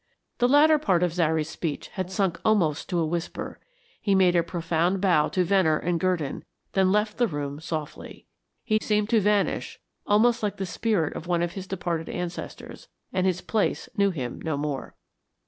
[0.39, 3.59] The latter part of Zary's speech had sunk almost to a whisper;
[4.01, 8.25] he made a profound bow to Venner and Gurdon, then left the room softly.
[8.63, 13.27] He seemed to vanish almost like the spirit of one of his departed ancestors, and
[13.27, 14.95] his place knew him no more.